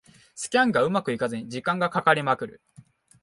[0.33, 2.61] スキャンがうまくいかずに時間がかかりまくる